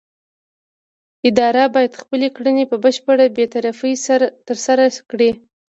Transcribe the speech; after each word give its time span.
اداره 1.29 1.63
باید 1.75 1.99
خپلې 2.01 2.27
کړنې 2.35 2.63
په 2.71 2.75
بشپړه 2.83 3.25
بې 3.35 3.45
طرفۍ 3.53 3.93
ترسره 4.47 4.85
کړي. 5.11 5.31